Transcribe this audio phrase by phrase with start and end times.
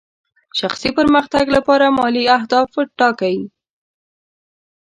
[0.59, 3.37] شخصي پرمختګ لپاره مالي اهداف ټاکئ.